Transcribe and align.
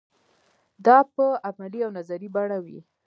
دا 0.85 0.97
په 1.13 1.25
عملي 1.49 1.79
او 1.85 1.91
نظري 1.97 2.27
بڼه 2.35 2.57
وي. 2.65 2.79